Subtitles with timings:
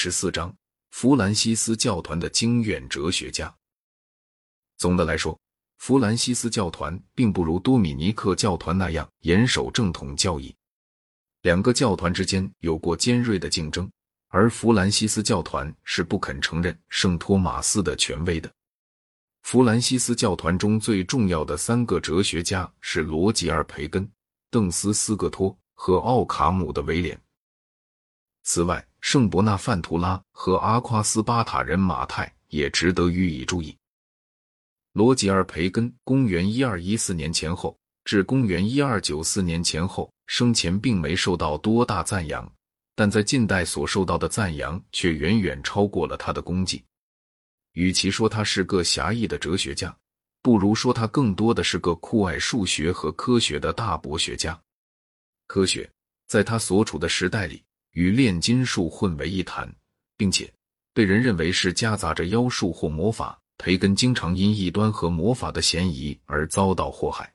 [0.00, 0.56] 十四章：
[0.92, 3.52] 弗兰西斯教团的经验哲学家。
[4.76, 5.36] 总的来说，
[5.78, 10.54] 弗兰西斯教团并不如多米尼克教团那样严守正统教义，
[11.42, 13.90] 两个教团之间有过尖锐的竞争，
[14.28, 18.48] 而弗兰西斯教团是不肯承认圣托马斯的权威的。
[19.42, 24.08] 弗兰西斯教团中最重要的三个哲学家是罗吉尔·培根、
[24.48, 27.20] 邓斯·斯格托和奥卡姆的威廉。
[28.50, 33.76] 此外，圣伯纳范图拉和阿夸斯巴塔人马泰也值得予以注意。
[34.94, 42.50] 罗吉尔·培根（公元一二一四年前后至公元一二九四年前后）生前并没受到多大赞扬，
[42.94, 46.82] 但在近代所受到的赞扬却远远超过了他的功绩。
[47.72, 49.94] 与其说他是个狭义的哲学家，
[50.40, 54.58] 不如说他更多的是个酷爱数学和科学的大博学家。
[55.46, 55.86] 科学
[56.26, 57.62] 在他所处的时代里。
[57.92, 59.72] 与炼金术混为一谈，
[60.16, 60.52] 并且
[60.92, 63.38] 被人认为是夹杂着妖术或魔法。
[63.60, 67.34] 培根经常因异端和魔法的嫌疑而遭到祸害。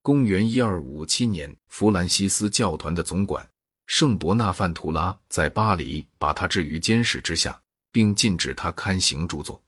[0.00, 3.46] 公元一二五七年，弗兰西斯教团的总管
[3.86, 7.60] 圣伯纳范图拉在巴黎把他置于监视之下，
[7.92, 9.62] 并禁止他刊行著作。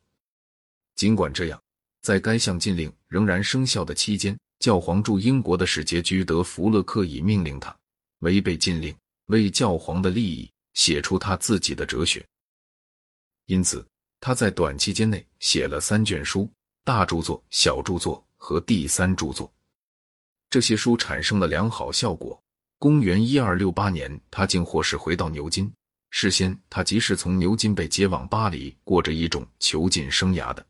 [0.94, 1.60] 尽管这样，
[2.00, 7.76] 在该项禁令仍然生效的期间，教皇驻英国的使节居德弗勒克已命令他
[8.20, 8.96] 违背禁令。
[9.26, 12.24] 为教皇的利益写出他自己的哲学，
[13.46, 13.86] 因此
[14.20, 16.50] 他在短期间内写了三卷书：
[16.84, 19.52] 大著作、小著作和第三著作。
[20.48, 22.40] 这些书产生了良好效果。
[22.78, 25.72] 公元一二六八年，他竟获释回到牛津。
[26.10, 30.64] 事先，他即是从牛津被接往巴黎，过着一种囚禁生涯的。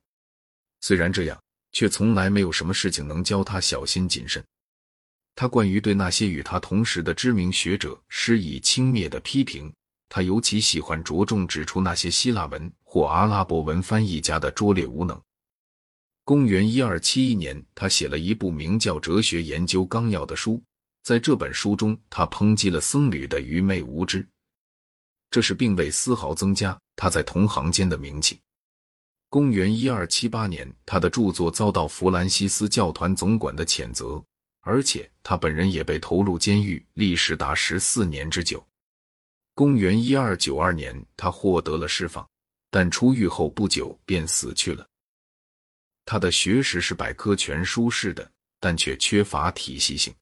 [0.80, 1.38] 虽然这样，
[1.72, 4.42] 却从来没有什么事情能教他小心谨慎。
[5.36, 9.70] 他关于对那些与他同时的知名学者施以轻蔑的批评，
[10.08, 15.20] 他尤其喜欢着重指出那些希腊文或阿拉伯文翻译家的拙劣无能。
[16.24, 20.60] 公元一二七一年，他写了一部名叫《哲学研究纲要》的书，
[21.02, 24.26] 在这本书中，他抨击了僧侣的愚昧无知，
[25.30, 28.40] 这是并未丝毫增加他在同行间的名气。
[29.28, 34.24] 公元一二七八年，他的著作遭到弗兰西斯教团总管的谴责。
[34.66, 38.66] 而且他本人也被投入监狱，历时达十四年之久。
[39.54, 42.28] 公元一二九二年，他获得了释放，
[42.68, 44.84] 但出狱后不久便死去了。
[46.04, 48.28] 他的学识是百科全书式的，
[48.58, 50.12] 但却缺乏体系性。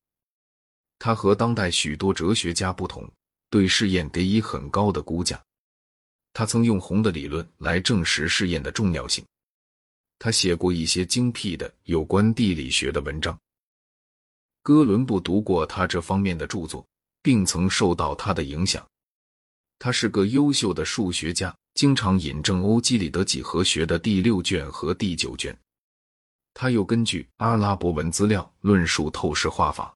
[0.99, 3.11] 他和当代许多哲学家不同，
[3.49, 5.43] 对试验给予很高的估价。
[6.35, 9.25] 他曾用红的理论来证实试验的重要性。
[10.19, 13.39] 他写过一些精辟的有关地理学的文章。
[14.65, 16.87] 哥伦布读过他这方面的著作，
[17.21, 18.83] 并曾受到他的影响。
[19.79, 25.55] 他是个优秀的数学家，经常引证欧几里得几何学的第六卷和第九卷。
[26.55, 29.95] 他又根据阿拉伯文资料论述透视画法。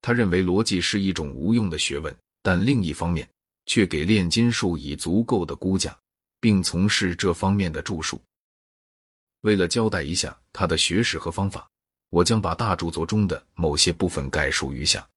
[0.00, 3.28] 他认为逻辑是一种无用的学问，但另一方面
[3.66, 5.98] 却给炼金术以足够的估价，
[6.38, 8.22] 并从事这方面的著述。
[9.40, 11.68] 为了交代一下他的学识和方法。
[12.12, 15.08] 我将把大著作中的某些部分概述于下。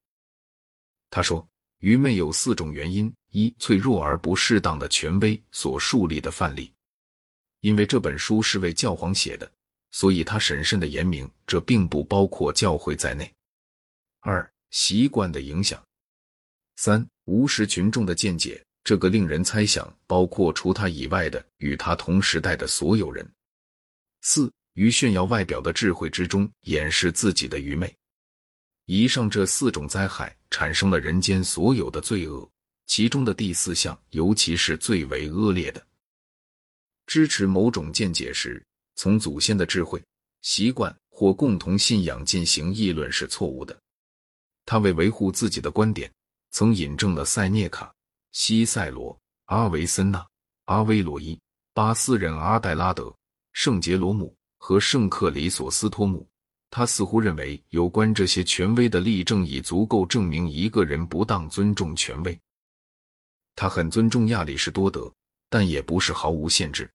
[1.10, 1.46] 他说
[1.80, 6.72] ：“愚昧有四种原因：一、脆弱而不适当的权威所树立的范例。
[7.60, 9.50] 因为这本书是为教皇写的，
[9.90, 13.30] 所以他审慎的言明，这并不包括教会在内。
[14.20, 15.82] 二、习惯的影响。
[16.76, 23.30] 三、无视群众的见解，这个令人猜想包括除他以外的与他同时代的所有人。
[24.22, 27.94] 四。”于炫耀外表的智慧之中掩饰自己的愚昧，
[28.84, 32.46] 以上这四种灾害产生了人间所有的罪恶，
[32.86, 35.84] 其中的第四项尤其是最为恶劣的。
[37.06, 38.62] 支持某种见解时，
[38.96, 40.02] 从祖先的智慧、
[40.42, 43.74] 习惯或共同信仰进行议论是错误的。
[44.66, 46.12] 他为维护自己的观点，
[46.50, 47.90] 曾引证了塞涅卡、
[48.32, 50.26] 西塞罗、阿维森纳、
[50.66, 51.38] 阿威罗伊、
[51.72, 53.10] 巴斯人阿黛拉德、
[53.54, 54.36] 圣杰罗姆。
[54.66, 56.26] 和圣克里索斯托姆，
[56.70, 62.36] 他似乎认为有关这些权威的例证已足够证明一个人不当尊重权威。
[63.54, 65.08] 他很尊重亚里士多德，
[65.48, 66.90] 但也不是毫无限制。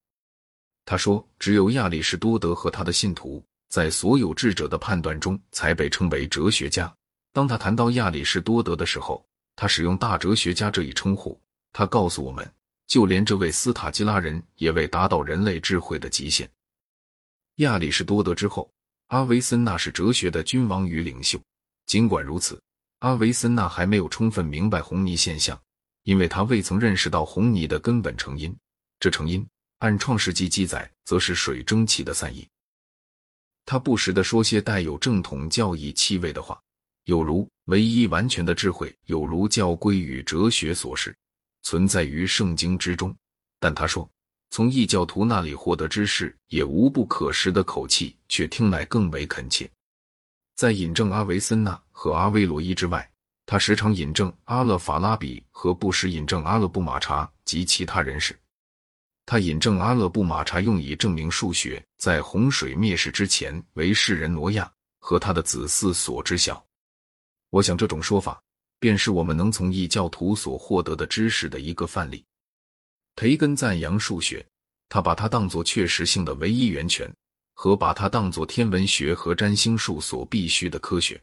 [0.83, 6.93] 他说，只有亚里士多德和他的信徒在所有智者的判断中才被称为哲学家。
[7.31, 9.25] 当他谈到亚里士多德的时候，
[9.55, 11.39] 他使用“大哲学家”这一称呼。
[11.71, 12.45] 他告诉我们，
[12.87, 16.51] 就连这位斯塔基拉人也未达到人类智慧的极限。
[17.55, 18.71] 亚里士多德之后，
[19.07, 21.39] 阿维森纳是哲学的君王与领袖。
[21.85, 22.61] 尽管如此，
[22.99, 25.61] 阿维森纳还没有充分明白红泥现象，
[26.03, 28.55] 因为他未曾认识到红泥的根本成因。
[28.99, 29.45] 这成因
[29.79, 32.47] 按《创世纪》记载，则是水蒸气的散逸。
[33.65, 36.59] 他不时地说些带有正统教义气味的话，
[37.03, 41.15] 有如唯一完全的智慧，有如教规与哲学所示，
[41.63, 43.15] 存在于圣经之中。
[43.59, 44.09] 但他说，
[44.51, 49.67] 从异教徒那里获得知识也无不可识的口气，却听来更为恳切。
[50.57, 53.09] 在引证阿维森纳和阿维罗伊之外，
[53.45, 58.37] 他时常引证阿勒法拉比和不时引证阿勒布马查及其他人士。
[59.25, 64.69] 他引证阿勒布马查用以证明数学在洪水灭世之前为世人挪亚
[64.99, 66.61] 和他的子嗣所知晓。
[67.51, 68.41] 我想这种说法
[68.79, 72.21] 便是我们能从异教徒所获得的知识的一个范例。
[73.15, 74.45] 培根赞扬数学，
[74.89, 77.11] 他把它当作确实性的唯一源泉，
[77.53, 81.21] 和把它当作天文学和占星术所必须的科学。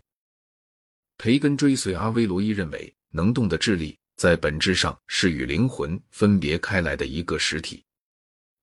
[1.16, 7.82] 培根追随阿威罗伊，认为能动的智力在本质上是与灵魂分别开来的一个实体。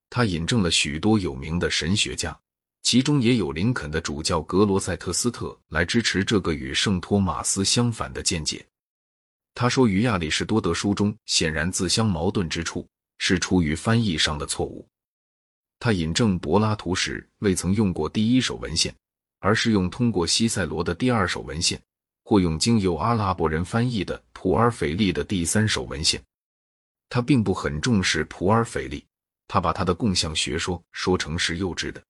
[0.09, 2.39] 他引证了许多有名的神学家，
[2.83, 8.65] 其中也有林肯的主教格罗塞特斯特来支持这个与圣托马斯相反的见解。
[9.53, 12.87] 他说，与亚里士多德书中显然自相矛盾之处。
[13.17, 14.87] 是出于翻译上的错误。
[15.79, 18.95] 他引证柏拉图时未曾用过第一手文献，
[19.39, 21.79] 而是用通过西塞罗的第二手文献，
[22.23, 26.23] 或用经由阿拉伯人翻译的普尔斐利的第三手文献。
[27.09, 29.05] 他并不很重视普尔斐利，
[29.47, 32.01] 他把他的共相学说说成是幼稚的。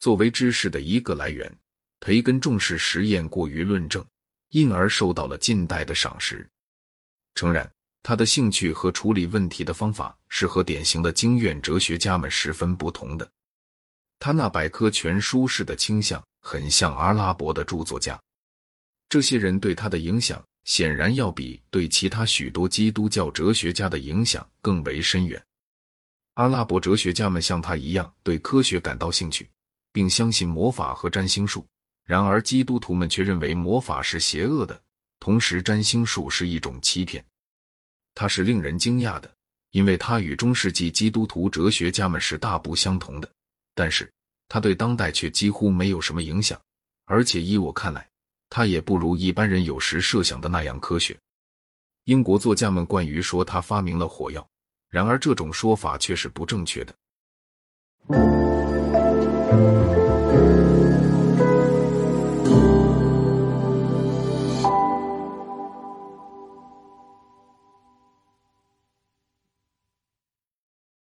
[0.00, 1.50] 作为知识的一个来源，
[2.00, 4.04] 培根重视实验过于论证，
[4.50, 6.48] 因而受到了近代的赏识。
[7.34, 7.70] 诚然。
[8.02, 13.30] 他的兴趣和处理问题的方法是和典型的经院哲学家们十分不同的。
[14.18, 18.20] 他那百科全书式的倾向很像阿拉伯的著作家，
[19.08, 25.42] 这些人对他的影响显然要比对其他许多基督教哲学家的影响更为深远。
[26.34, 29.48] 阿拉伯哲学家们像他一样对科学感到兴趣，
[29.92, 31.62] 并相信魔法和占星术；
[32.04, 34.80] 然而基督徒们却认为魔法是邪恶的，
[35.18, 37.22] 同时占星术是一种欺骗。
[38.20, 39.34] 他是令人惊讶的，
[39.70, 43.26] 因为他与中世纪基督徒哲学家们是大不相同的。
[43.74, 44.12] 但是
[44.46, 46.60] 他对当代却几乎没有什么影响，
[47.06, 48.06] 而且依我看来，
[48.50, 51.18] 他也不如一般人有时设想的那样科学。
[52.04, 54.46] 英国作家们惯于说他发明了火药，
[54.90, 56.94] 然而这种说法却是不正确的。